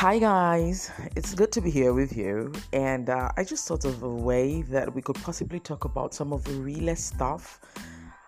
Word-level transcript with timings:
Hi, 0.00 0.18
guys. 0.18 0.90
It's 1.16 1.34
good 1.34 1.50
to 1.52 1.62
be 1.62 1.70
here 1.70 1.94
with 1.94 2.14
you. 2.14 2.52
And 2.74 3.08
uh, 3.08 3.30
I 3.38 3.44
just 3.44 3.66
thought 3.66 3.86
of 3.86 4.02
a 4.02 4.08
way 4.14 4.60
that 4.68 4.94
we 4.94 5.00
could 5.00 5.16
possibly 5.16 5.58
talk 5.58 5.86
about 5.86 6.12
some 6.12 6.34
of 6.34 6.44
the 6.44 6.52
realest 6.52 7.06
stuff. 7.06 7.60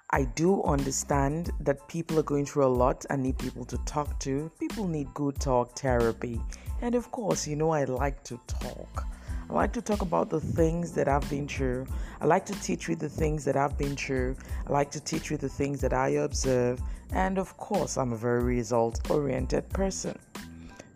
I 0.08 0.24
do 0.24 0.62
understand 0.62 1.50
that 1.60 1.86
people 1.86 2.18
are 2.18 2.22
going 2.22 2.46
through 2.46 2.64
a 2.64 2.72
lot 2.72 3.04
and 3.10 3.22
need 3.22 3.36
people 3.36 3.66
to 3.66 3.76
talk 3.84 4.18
to. 4.20 4.50
People 4.58 4.88
need 4.88 5.12
good 5.12 5.38
talk 5.40 5.78
therapy. 5.78 6.40
And 6.80 6.94
of 6.94 7.10
course, 7.10 7.46
you 7.46 7.54
know, 7.54 7.68
I 7.68 7.84
like 7.84 8.24
to 8.24 8.40
talk. 8.46 9.04
I 9.50 9.52
like 9.52 9.74
to 9.74 9.82
talk 9.82 10.00
about 10.00 10.30
the 10.30 10.40
things 10.40 10.92
that 10.92 11.06
I've 11.06 11.28
been 11.28 11.46
through. 11.46 11.86
I 12.22 12.24
like 12.24 12.46
to 12.46 12.58
teach 12.62 12.88
you 12.88 12.96
the 12.96 13.10
things 13.10 13.44
that 13.44 13.58
I've 13.58 13.76
been 13.76 13.94
through. 13.94 14.36
I 14.66 14.72
like 14.72 14.90
to 14.92 15.00
teach 15.00 15.30
you 15.30 15.36
the 15.36 15.50
things 15.50 15.82
that 15.82 15.92
I 15.92 16.08
observe. 16.24 16.80
And 17.12 17.36
of 17.36 17.54
course, 17.58 17.98
I'm 17.98 18.14
a 18.14 18.16
very 18.16 18.42
result 18.42 19.10
oriented 19.10 19.68
person. 19.68 20.18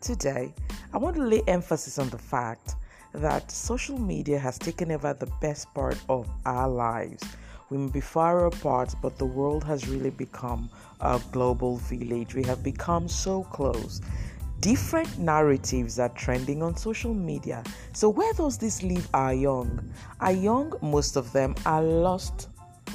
Today, 0.02 0.52
I 0.92 0.98
want 0.98 1.14
to 1.14 1.22
lay 1.22 1.42
emphasis 1.46 1.96
on 1.96 2.08
the 2.08 2.18
fact 2.18 2.74
that 3.14 3.48
social 3.52 3.96
media 3.96 4.36
has 4.36 4.58
taken 4.58 4.90
over 4.90 5.14
the 5.14 5.30
best 5.40 5.72
part 5.74 5.96
of 6.08 6.28
our 6.44 6.68
lives. 6.68 7.22
We 7.70 7.78
may 7.78 7.88
be 7.88 8.00
far 8.00 8.46
apart, 8.46 8.96
but 9.00 9.16
the 9.16 9.26
world 9.26 9.62
has 9.62 9.88
really 9.88 10.10
become 10.10 10.68
a 11.00 11.20
global 11.30 11.76
village. 11.76 12.34
We 12.34 12.42
have 12.42 12.64
become 12.64 13.06
so 13.06 13.44
close. 13.44 14.00
Different 14.58 15.20
narratives 15.20 16.00
are 16.00 16.08
trending 16.08 16.64
on 16.64 16.76
social 16.76 17.14
media. 17.14 17.62
So, 17.92 18.08
where 18.08 18.32
does 18.32 18.58
this 18.58 18.82
leave 18.82 19.06
our 19.14 19.32
young? 19.32 19.88
Our 20.18 20.32
young, 20.32 20.72
most 20.82 21.14
of 21.14 21.32
them 21.32 21.54
are 21.64 21.82
lost. 21.82 22.48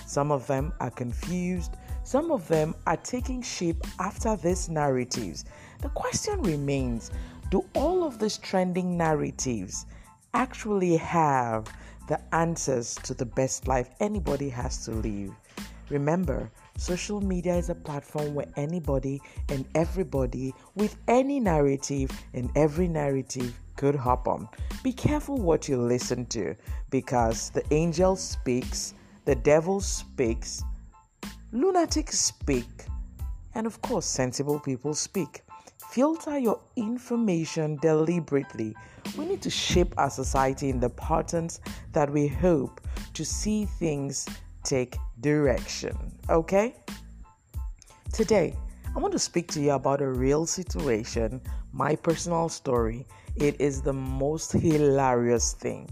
Some 0.05 0.30
of 0.30 0.45
them 0.45 0.73
are 0.81 0.91
confused. 0.91 1.77
Some 2.07 2.31
of 2.31 2.47
them 2.47 2.73
are 2.85 2.95
taking 2.95 3.41
shape 3.41 3.84
after 3.99 4.38
these 4.38 4.69
narratives. 4.69 5.44
The 5.81 5.89
question 5.89 6.41
remains 6.41 7.11
do 7.52 7.66
all 7.75 8.05
of 8.05 8.17
these 8.17 8.38
trending 8.38 8.95
narratives 8.95 9.86
actually 10.33 10.95
have 10.95 11.67
the 12.08 12.17
answers 12.33 12.95
to 13.03 13.13
the 13.13 13.25
best 13.25 13.67
life 13.67 13.89
anybody 14.00 14.47
has 14.47 14.85
to 14.85 14.91
live? 14.91 15.33
Remember, 15.89 16.50
social 16.78 17.19
media 17.19 17.58
is 17.58 17.69
a 17.69 17.75
platform 17.75 18.35
where 18.35 18.47
anybody 18.55 19.22
and 19.50 19.67
everybody 19.75 20.53
with 20.75 20.95
any 21.09 21.41
narrative 21.41 22.09
and 22.33 22.50
every 22.55 22.88
narrative 22.88 23.59
could 23.75 23.95
hop 23.95 24.30
on. 24.30 24.47
Be 24.81 24.94
careful 24.94 25.35
what 25.35 25.67
you 25.67 25.75
listen 25.75 26.25
to 26.28 26.55
because 26.89 27.50
the 27.50 27.66
angel 27.73 28.16
speaks, 28.16 28.94
the 29.25 29.35
devil 29.35 29.81
speaks, 29.81 30.63
lunatics 31.52 32.20
speak, 32.20 32.86
and 33.56 33.66
of 33.66 33.81
course, 33.81 34.06
sensible 34.06 34.59
people 34.59 34.94
speak. 34.94 35.44
Filter 35.90 36.38
your 36.38 36.59
information 36.76 37.78
deliberately. 37.78 38.76
We 39.17 39.26
need 39.26 39.42
to 39.44 39.50
shape 39.50 39.94
our 39.98 40.09
society 40.09 40.70
in 40.70 40.80
the 40.80 40.90
patterns 40.90 41.62
that 41.94 42.12
we 42.12 42.28
hope 42.28 42.81
to 43.14 43.23
see 43.23 43.66
things 43.66 44.28
take 44.64 44.98
direction. 45.22 45.95
Okay? 46.30 46.75
Today, 48.12 48.53
I 48.95 49.00
want 49.00 49.14
to 49.14 49.20
speak 49.20 49.50
to 49.52 49.62
you 49.62 49.72
about 49.72 50.02
a 50.02 50.09
real 50.09 50.45
situation, 50.45 51.42
my 51.72 51.95
personal 51.95 52.50
story. 52.50 53.06
It 53.36 53.59
is 53.62 53.81
the 53.81 53.94
most 53.94 54.52
hilarious 54.52 55.53
thing. 55.53 55.90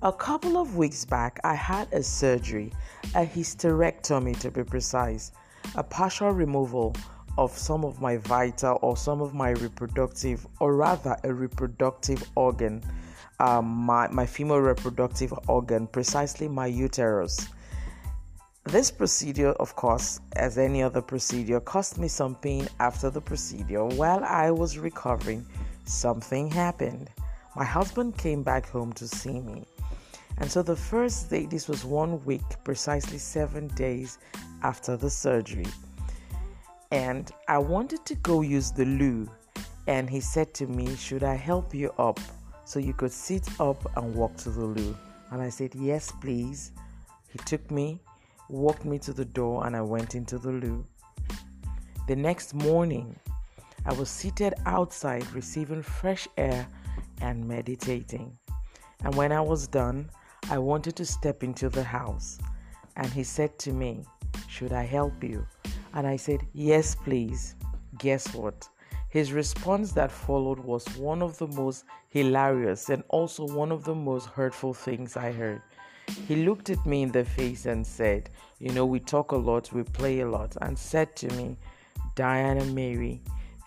A 0.00 0.12
couple 0.12 0.56
of 0.56 0.76
weeks 0.76 1.04
back, 1.04 1.40
I 1.42 1.54
had 1.54 1.92
a 1.92 2.04
surgery, 2.04 2.72
a 3.16 3.26
hysterectomy 3.26 4.38
to 4.38 4.48
be 4.48 4.62
precise, 4.62 5.32
a 5.74 5.82
partial 5.82 6.30
removal 6.30 6.94
of 7.36 7.50
some 7.50 7.84
of 7.84 8.00
my 8.00 8.18
vital 8.18 8.78
or 8.80 8.96
some 8.96 9.20
of 9.20 9.34
my 9.34 9.50
reproductive, 9.50 10.46
or 10.60 10.76
rather 10.76 11.16
a 11.24 11.34
reproductive 11.34 12.22
organ, 12.36 12.80
um, 13.40 13.66
my, 13.66 14.06
my 14.06 14.24
female 14.24 14.60
reproductive 14.60 15.34
organ, 15.48 15.88
precisely 15.88 16.46
my 16.46 16.68
uterus. 16.68 17.48
This 18.66 18.92
procedure, 18.92 19.50
of 19.54 19.74
course, 19.74 20.20
as 20.36 20.58
any 20.58 20.80
other 20.80 21.02
procedure, 21.02 21.58
cost 21.58 21.98
me 21.98 22.06
some 22.06 22.36
pain 22.36 22.68
after 22.78 23.10
the 23.10 23.20
procedure. 23.20 23.84
While 23.84 24.22
I 24.22 24.52
was 24.52 24.78
recovering, 24.78 25.44
something 25.86 26.48
happened. 26.48 27.10
My 27.56 27.64
husband 27.64 28.16
came 28.16 28.44
back 28.44 28.68
home 28.68 28.92
to 28.92 29.08
see 29.08 29.40
me. 29.40 29.64
And 30.40 30.50
so 30.50 30.62
the 30.62 30.76
first 30.76 31.30
day, 31.30 31.46
this 31.46 31.68
was 31.68 31.84
one 31.84 32.24
week, 32.24 32.44
precisely 32.64 33.18
seven 33.18 33.68
days 33.68 34.18
after 34.62 34.96
the 34.96 35.10
surgery 35.10 35.66
and 36.90 37.30
I 37.48 37.58
wanted 37.58 38.04
to 38.06 38.14
go 38.16 38.40
use 38.40 38.70
the 38.70 38.84
loo. 38.84 39.28
And 39.86 40.08
he 40.08 40.20
said 40.20 40.54
to 40.54 40.66
me, 40.66 40.94
Should 40.96 41.22
I 41.22 41.34
help 41.34 41.74
you 41.74 41.92
up 41.98 42.20
so 42.64 42.78
you 42.78 42.92
could 42.92 43.12
sit 43.12 43.48
up 43.60 43.96
and 43.96 44.14
walk 44.14 44.36
to 44.38 44.50
the 44.50 44.64
loo? 44.64 44.96
And 45.30 45.42
I 45.42 45.48
said, 45.48 45.74
Yes, 45.74 46.10
please. 46.20 46.72
He 47.28 47.38
took 47.40 47.70
me, 47.70 48.00
walked 48.48 48.84
me 48.84 48.98
to 49.00 49.12
the 49.12 49.24
door, 49.24 49.66
and 49.66 49.76
I 49.76 49.82
went 49.82 50.14
into 50.14 50.38
the 50.38 50.52
loo. 50.52 50.86
The 52.06 52.16
next 52.16 52.54
morning, 52.54 53.18
I 53.84 53.92
was 53.92 54.08
seated 54.08 54.54
outside 54.64 55.30
receiving 55.32 55.82
fresh 55.82 56.26
air 56.38 56.66
and 57.20 57.46
meditating. 57.46 58.36
And 59.04 59.14
when 59.14 59.30
I 59.30 59.42
was 59.42 59.66
done, 59.66 60.10
I 60.50 60.56
wanted 60.56 60.96
to 60.96 61.04
step 61.04 61.42
into 61.42 61.68
the 61.68 61.84
house. 61.84 62.38
And 62.96 63.06
he 63.06 63.22
said 63.22 63.58
to 63.60 63.72
me, 63.72 64.04
Should 64.48 64.72
I 64.72 64.84
help 64.84 65.22
you? 65.22 65.46
And 65.92 66.06
I 66.06 66.16
said, 66.16 66.40
Yes, 66.54 66.94
please. 66.94 67.54
Guess 67.98 68.34
what? 68.34 68.68
His 69.10 69.32
response 69.32 69.92
that 69.92 70.10
followed 70.10 70.58
was 70.60 70.86
one 70.96 71.22
of 71.22 71.36
the 71.38 71.48
most 71.48 71.84
hilarious 72.08 72.88
and 72.88 73.02
also 73.08 73.46
one 73.46 73.72
of 73.72 73.84
the 73.84 73.94
most 73.94 74.26
hurtful 74.26 74.72
things 74.72 75.16
I 75.16 75.32
heard. 75.32 75.60
He 76.26 76.36
looked 76.36 76.70
at 76.70 76.84
me 76.86 77.02
in 77.02 77.12
the 77.12 77.24
face 77.24 77.66
and 77.66 77.86
said, 77.86 78.30
You 78.58 78.72
know, 78.72 78.86
we 78.86 79.00
talk 79.00 79.32
a 79.32 79.36
lot, 79.36 79.72
we 79.72 79.82
play 79.82 80.20
a 80.20 80.28
lot, 80.28 80.56
and 80.62 80.78
said 80.78 81.14
to 81.16 81.28
me, 81.34 81.56
Diana 82.14 82.64
Mary, 82.64 83.20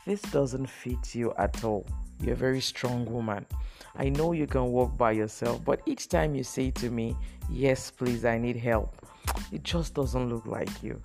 this 0.06 0.22
doesn't 0.24 0.68
fit 0.68 1.14
you 1.14 1.34
at 1.38 1.64
all. 1.64 1.86
You're 2.22 2.34
a 2.34 2.38
very 2.38 2.62
strong 2.62 3.06
woman. 3.06 3.46
I 3.96 4.10
know 4.10 4.32
you 4.32 4.48
can 4.48 4.66
walk 4.72 4.98
by 4.98 5.12
yourself, 5.12 5.64
but 5.66 5.82
each 5.86 6.08
time 6.08 6.36
you 6.36 6.44
say 6.44 6.72
to 6.72 6.90
me, 6.90 7.16
Yes, 7.50 7.92
please, 7.92 8.24
I 8.24 8.38
need 8.38 8.56
help, 8.56 9.06
it 9.52 9.64
just 9.64 9.94
doesn't 9.94 10.30
look 10.30 10.46
like 10.46 10.84
you. 10.84 11.02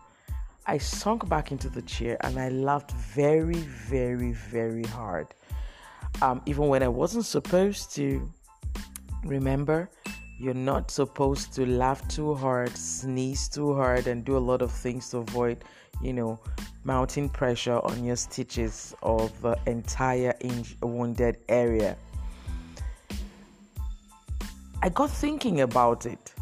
I 0.67 0.79
sunk 0.79 1.29
back 1.29 1.53
into 1.53 1.69
the 1.69 1.83
chair 1.83 2.17
and 2.21 2.39
I 2.39 2.49
laughed 2.49 2.93
very, 2.93 3.55
very, 3.55 4.33
very 4.33 4.85
hard. 4.85 5.29
Um, 6.23 6.43
even 6.47 6.69
when 6.69 6.83
I 6.83 6.89
wasn't 6.89 7.25
supposed 7.25 7.95
to. 7.97 8.31
Remember, 9.25 9.91
you're 10.39 10.55
not 10.55 10.91
supposed 10.91 11.53
to 11.55 11.67
laugh 11.67 12.07
too 12.09 12.35
hard, 12.35 12.77
sneeze 12.77 13.49
too 13.49 13.75
hard, 13.75 14.07
and 14.07 14.25
do 14.25 14.37
a 14.37 14.39
lot 14.39 14.63
of 14.63 14.71
things 14.71 15.11
to 15.11 15.19
avoid, 15.19 15.65
you 16.01 16.13
know, 16.13 16.39
mounting 16.87 17.29
pressure 17.29 17.81
on 17.83 18.05
your 18.05 18.15
stitches 18.15 18.95
of 19.03 19.43
the 19.43 19.59
entire 19.67 20.33
wounded 20.81 21.37
area. 21.49 21.97
I 24.83 24.89
got 24.91 25.11
thinking 25.11 25.63
about 25.63 26.07
it. 26.07 26.33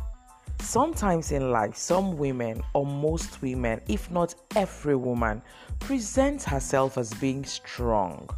Sometimes 0.61 1.33
in 1.33 1.51
life, 1.51 1.77
some 1.77 2.19
women, 2.19 2.63
or 2.75 2.85
most 2.85 3.41
women, 3.41 3.81
if 3.89 4.11
not 4.11 4.35
every 4.55 4.97
woman, 4.97 5.41
presents 5.81 6.45
herself 6.45 6.99
as 6.99 7.15
being 7.15 7.45
strong. 7.45 8.29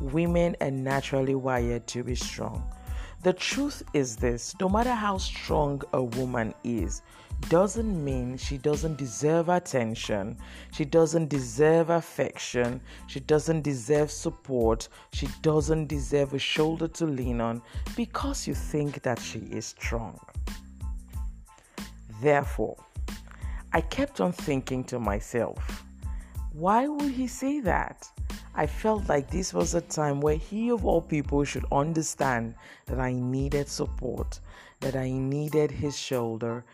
Women 0.00 0.56
are 0.60 0.70
naturally 0.70 1.36
wired 1.36 1.86
to 1.88 2.02
be 2.02 2.16
strong. 2.16 2.64
The 3.22 3.32
truth 3.32 3.84
is 3.94 4.16
this 4.16 4.56
no 4.60 4.68
matter 4.68 4.94
how 4.94 5.18
strong 5.18 5.80
a 5.92 6.02
woman 6.02 6.54
is, 6.64 7.02
doesn't 7.48 8.04
mean 8.04 8.36
she 8.36 8.58
doesn't 8.58 8.96
deserve 8.96 9.48
attention, 9.48 10.36
she 10.72 10.84
doesn't 10.84 11.28
deserve 11.28 11.90
affection, 11.90 12.80
she 13.06 13.20
doesn't 13.20 13.62
deserve 13.62 14.10
support, 14.10 14.88
she 15.12 15.28
doesn't 15.42 15.86
deserve 15.86 16.34
a 16.34 16.38
shoulder 16.38 16.88
to 16.88 17.06
lean 17.06 17.40
on 17.40 17.62
because 17.96 18.46
you 18.46 18.54
think 18.54 19.02
that 19.02 19.18
she 19.18 19.40
is 19.50 19.66
strong. 19.66 20.18
Therefore, 22.20 22.76
I 23.72 23.80
kept 23.80 24.20
on 24.20 24.32
thinking 24.32 24.84
to 24.84 24.98
myself, 24.98 25.84
why 26.52 26.86
would 26.86 27.12
he 27.12 27.26
say 27.26 27.60
that? 27.60 28.06
I 28.54 28.66
felt 28.66 29.08
like 29.08 29.30
this 29.30 29.54
was 29.54 29.74
a 29.74 29.80
time 29.80 30.20
where 30.20 30.36
he, 30.36 30.70
of 30.70 30.84
all 30.84 31.00
people, 31.00 31.42
should 31.44 31.64
understand 31.72 32.54
that 32.86 33.00
I 33.00 33.12
needed 33.12 33.68
support, 33.68 34.40
that 34.80 34.94
I 34.94 35.10
needed 35.10 35.70
his 35.70 35.98
shoulder 35.98 36.64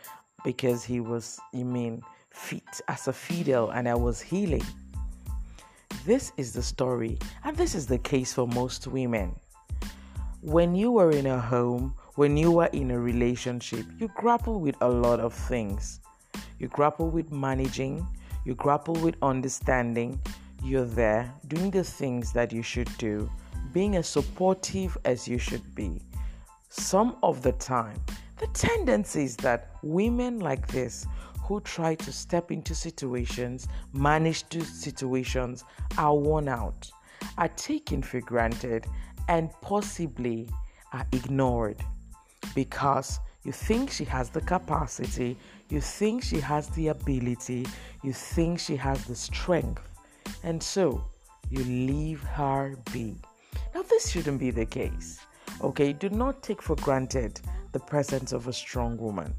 because 0.45 0.85
he 0.85 1.01
was, 1.01 1.39
you 1.53 1.65
mean, 1.65 2.03
fit 2.31 2.81
as 2.89 3.09
a 3.09 3.13
fiddle 3.13 3.71
and 3.71 3.89
I 3.89 3.95
was 3.95 4.21
healing. 4.21 4.65
This 6.05 6.33
is 6.37 6.53
the 6.53 6.63
story, 6.63 7.19
and 7.45 7.57
this 7.57 7.75
is 7.75 7.87
the 7.87 7.99
case 7.99 8.33
for 8.33 8.47
most 8.47 8.87
women. 8.87 9.35
When 10.41 10.75
you 10.75 10.93
were 10.93 11.11
in 11.11 11.27
a 11.27 11.41
home 11.41 11.95
when 12.19 12.37
you 12.37 12.59
are 12.59 12.69
in 12.73 12.91
a 12.91 12.99
relationship, 12.99 13.87
you 14.01 14.11
grapple 14.17 14.59
with 14.59 14.75
a 14.81 14.89
lot 14.89 15.21
of 15.21 15.33
things. 15.33 16.01
You 16.59 16.67
grapple 16.67 17.09
with 17.11 17.31
managing, 17.31 18.05
you 18.45 18.57
grapple 18.57 18.97
with 18.97 19.15
understanding. 19.23 20.21
You're 20.65 20.85
there 20.85 21.33
doing 21.47 21.71
the 21.71 21.85
things 21.85 22.33
that 22.33 22.53
you 22.53 22.61
should 22.61 22.91
do, 22.99 23.31
being 23.73 23.95
as 23.95 24.09
supportive 24.09 24.99
as 25.05 25.29
you 25.29 25.39
should 25.39 25.63
be, 25.77 26.03
some 26.69 27.15
of 27.23 27.41
the 27.41 27.53
time, 27.53 28.03
the 28.39 28.47
tendency 28.49 29.25
is 29.25 29.37
that 29.39 29.71
women 29.83 30.41
like 30.41 30.67
this 30.69 31.07
who 31.43 31.61
try 31.61 31.95
to 31.95 32.13
step 32.13 32.51
into 32.51 32.75
situations, 32.75 33.69
manage 33.93 34.49
to 34.51 34.61
situations, 34.63 35.65
are 35.97 36.15
worn 36.15 36.49
out, 36.49 36.91
are 37.39 37.49
taken 37.49 38.03
for 38.03 38.21
granted, 38.21 38.87
and 39.29 39.51
possibly 39.61 40.49
are 40.93 41.07
ignored 41.13 41.77
because 42.55 43.19
you 43.45 43.53
think 43.53 43.91
she 43.91 44.05
has 44.05 44.31
the 44.31 44.41
capacity, 44.41 45.37
you 45.71 45.81
think 45.81 46.23
she 46.23 46.41
has 46.41 46.69
the 46.71 46.89
ability, 46.89 47.67
you 48.03 48.13
think 48.13 48.59
she 48.59 48.77
has 48.77 49.05
the 49.05 49.15
strength, 49.15 49.83
and 50.43 50.63
so 50.63 51.03
you 51.51 51.65
leave 51.65 52.23
her 52.23 52.77
be. 52.93 53.17
Now, 53.75 53.83
this 53.83 54.11
shouldn't 54.11 54.39
be 54.39 54.51
the 54.51 54.67
case. 54.67 55.21
Okay, 55.61 55.93
do 55.93 56.09
not 56.09 56.43
take 56.43 56.63
for 56.63 56.77
granted 56.77 57.41
the 57.73 57.81
presence 57.81 58.33
of 58.33 58.47
a 58.47 58.53
strong 58.53 58.97
woman. 58.97 59.35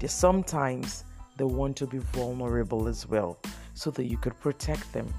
They 0.00 0.06
sometimes 0.06 1.04
they 1.38 1.44
want 1.44 1.76
to 1.78 1.86
be 1.86 1.98
vulnerable 1.98 2.88
as 2.88 3.06
well 3.08 3.38
so 3.72 3.90
that 3.92 4.04
you 4.04 4.18
could 4.18 4.38
protect 4.38 4.92
them. 4.92 5.12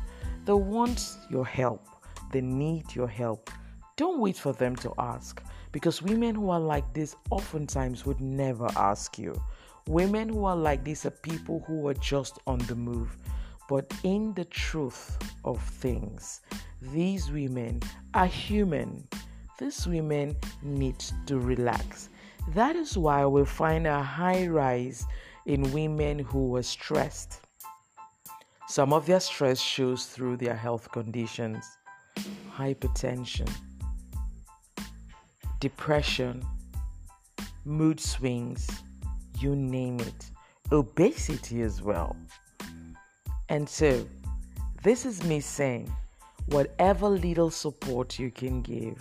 They 0.46 0.54
want 0.54 1.18
your 1.30 1.46
help, 1.46 1.88
they 2.32 2.42
need 2.42 2.94
your 2.94 3.08
help. 3.08 3.50
Don't 3.96 4.20
wait 4.20 4.38
for 4.38 4.54
them 4.54 4.76
to 4.78 4.94
ask 4.98 5.42
because 5.72 6.02
women 6.04 6.36
who 6.36 6.50
are 6.50 6.60
like 6.60 6.94
this 6.94 7.16
oftentimes 7.32 8.06
would 8.06 8.22
never 8.22 8.68
ask 8.76 9.18
you. 9.18 9.36
Women 9.88 10.30
who 10.30 10.46
are 10.46 10.56
like 10.56 10.84
this 10.84 11.06
are 11.06 11.12
people 11.12 11.64
who 11.68 11.88
are 11.88 11.94
just 11.96 12.40
on 12.46 12.60
the 12.60 12.76
move. 12.76 13.18
But 13.68 13.92
in 14.04 14.34
the 14.34 14.46
truth 14.46 15.18
of 15.46 15.62
things, 15.62 16.42
these 16.82 17.32
women 17.32 17.82
are 18.14 18.28
human. 18.28 19.08
These 19.60 19.88
women 19.88 20.36
need 20.62 21.00
to 21.28 21.40
relax. 21.40 22.10
That 22.50 22.76
is 22.76 22.98
why 22.98 23.26
we 23.26 23.46
find 23.46 23.88
a 23.88 24.02
high 24.02 24.48
rise 24.48 25.06
in 25.46 25.72
women 25.72 26.20
who 26.20 26.56
are 26.56 26.64
stressed. 26.64 27.42
Some 28.68 28.94
of 28.94 29.06
their 29.06 29.20
stress 29.20 29.60
shows 29.60 30.08
through 30.08 30.38
their 30.38 30.56
health 30.56 30.92
conditions 30.92 31.66
hypertension, 32.52 33.50
depression, 35.60 36.44
mood 37.66 38.00
swings, 38.00 38.70
you 39.40 39.56
name 39.56 40.00
it, 40.00 40.32
obesity 40.72 41.62
as 41.62 41.82
well. 41.82 42.16
And 43.50 43.68
so, 43.68 44.08
this 44.84 45.06
is 45.06 45.24
me 45.24 45.40
saying, 45.40 45.92
whatever 46.48 47.08
little 47.08 47.50
support 47.50 48.20
you 48.20 48.32
can 48.32 48.62
give, 48.62 48.98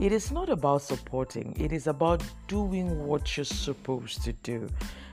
it 0.00 0.12
is 0.12 0.32
not 0.32 0.48
about 0.48 0.82
supporting, 0.82 1.54
it 1.60 1.72
is 1.72 1.86
about 1.86 2.22
doing 2.48 3.06
what 3.06 3.36
you're 3.36 3.44
supposed 3.44 4.24
to 4.24 4.32
do. 4.32 4.68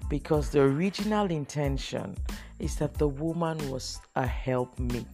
Because 0.10 0.50
the 0.50 0.62
original 0.62 1.30
intention 1.30 2.16
is 2.60 2.78
that 2.78 2.94
the 2.94 3.08
woman 3.08 3.58
was 3.70 4.00
a 4.16 4.26
helpmeet, 4.26 5.06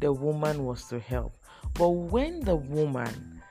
the 0.00 0.12
woman 0.12 0.64
was 0.64 0.84
to 0.88 0.98
help. 0.98 1.36
But 1.74 1.90
when 1.90 2.40
the 2.40 2.56
woman 2.56 3.42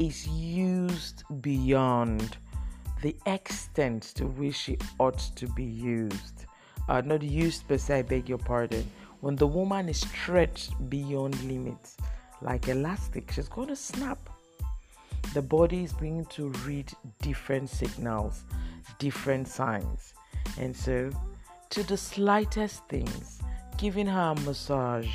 is 0.00 0.26
used 0.26 1.22
beyond 1.40 2.36
the 3.02 3.14
extent 3.26 4.02
to 4.16 4.26
which 4.26 4.56
she 4.56 4.78
ought 4.98 5.18
to 5.36 5.46
be 5.48 5.64
used. 5.64 6.46
Uh, 6.88 7.00
not 7.02 7.22
used 7.22 7.68
per 7.68 7.78
se, 7.78 7.98
I 7.98 8.02
beg 8.02 8.28
your 8.28 8.38
pardon. 8.38 8.90
When 9.20 9.36
the 9.36 9.46
woman 9.46 9.88
is 9.88 10.00
stretched 10.00 10.72
beyond 10.88 11.40
limits, 11.44 11.96
like 12.44 12.68
elastic, 12.68 13.32
she's 13.32 13.48
going 13.48 13.68
to 13.68 13.76
snap. 13.76 14.18
The 15.32 15.42
body 15.42 15.82
is 15.82 15.92
going 15.92 16.26
to 16.26 16.50
read 16.66 16.92
different 17.22 17.70
signals, 17.70 18.44
different 18.98 19.48
signs. 19.48 20.14
And 20.58 20.76
so, 20.76 21.10
to 21.70 21.82
the 21.82 21.96
slightest 21.96 22.86
things, 22.88 23.40
giving 23.78 24.06
her 24.06 24.34
a 24.36 24.40
massage, 24.42 25.08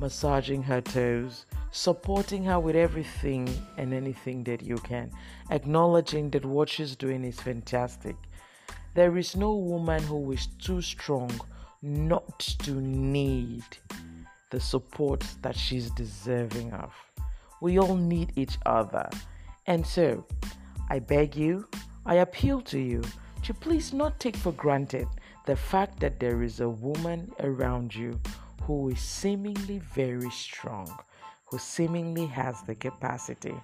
massaging 0.00 0.62
her 0.62 0.80
toes, 0.80 1.46
supporting 1.70 2.44
her 2.44 2.58
with 2.58 2.76
everything 2.76 3.48
and 3.76 3.92
anything 3.92 4.42
that 4.44 4.62
you 4.62 4.76
can, 4.78 5.10
acknowledging 5.50 6.30
that 6.30 6.44
what 6.44 6.68
she's 6.68 6.96
doing 6.96 7.24
is 7.24 7.38
fantastic. 7.38 8.16
There 8.94 9.16
is 9.16 9.36
no 9.36 9.54
woman 9.54 10.02
who 10.02 10.32
is 10.32 10.46
too 10.58 10.80
strong 10.80 11.30
not 11.82 12.38
to 12.38 12.72
need 12.80 13.64
the 14.52 14.60
support 14.60 15.24
that 15.42 15.56
she's 15.56 15.90
deserving 15.90 16.72
of. 16.72 16.94
We 17.60 17.80
all 17.80 17.96
need 17.96 18.32
each 18.36 18.56
other. 18.64 19.10
And 19.66 19.84
so, 19.84 20.24
I 20.88 21.00
beg 21.00 21.34
you, 21.34 21.68
I 22.06 22.16
appeal 22.16 22.60
to 22.62 22.78
you 22.78 23.02
to 23.42 23.52
please 23.52 23.92
not 23.92 24.20
take 24.20 24.36
for 24.36 24.52
granted 24.52 25.08
the 25.46 25.56
fact 25.56 25.98
that 25.98 26.20
there 26.20 26.44
is 26.44 26.60
a 26.60 26.68
woman 26.68 27.32
around 27.40 27.92
you 27.92 28.20
who 28.62 28.90
is 28.90 29.00
seemingly 29.00 29.80
very 29.80 30.30
strong 30.30 30.88
who 31.52 31.58
seemingly 31.58 32.24
has 32.24 32.62
the 32.62 32.74
capacity. 32.74 33.54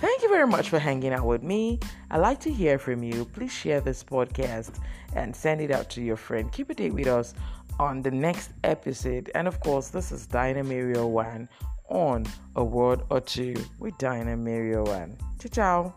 Thank 0.00 0.22
you 0.22 0.28
very 0.28 0.46
much 0.46 0.70
for 0.70 0.78
hanging 0.78 1.12
out 1.12 1.26
with 1.26 1.42
me. 1.42 1.80
I'd 2.10 2.18
like 2.18 2.38
to 2.40 2.52
hear 2.52 2.78
from 2.78 3.02
you. 3.02 3.24
Please 3.24 3.50
share 3.50 3.80
this 3.80 4.04
podcast 4.04 4.78
and 5.14 5.34
send 5.34 5.60
it 5.60 5.72
out 5.72 5.90
to 5.90 6.02
your 6.02 6.16
friend. 6.16 6.52
Keep 6.52 6.70
a 6.70 6.74
date 6.74 6.94
with 6.94 7.08
us 7.08 7.34
on 7.78 8.02
the 8.02 8.10
next 8.10 8.50
episode. 8.64 9.30
And 9.34 9.46
of 9.48 9.60
course, 9.60 9.88
this 9.88 10.12
is 10.12 10.26
Diana 10.26 10.64
Mario 10.64 11.06
One 11.06 11.48
on 11.88 12.26
A 12.56 12.64
Word 12.64 13.02
or 13.10 13.20
Two 13.20 13.54
with 13.78 13.96
Diana 13.98 14.36
Mario 14.36 14.84
One. 14.84 15.16
Ciao, 15.40 15.48
ciao. 15.50 15.94